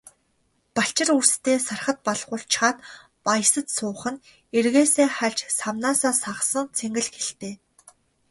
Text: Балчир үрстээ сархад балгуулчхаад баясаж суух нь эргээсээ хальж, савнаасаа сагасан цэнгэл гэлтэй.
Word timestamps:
Балчир 0.75 1.09
үрстээ 1.17 1.57
сархад 1.67 1.97
балгуулчхаад 2.07 2.77
баясаж 3.25 3.67
суух 3.77 4.01
нь 4.13 4.23
эргээсээ 4.57 5.07
хальж, 5.17 5.39
савнаасаа 5.59 6.13
сагасан 6.23 6.67
цэнгэл 6.77 7.09
гэлтэй. 7.15 7.53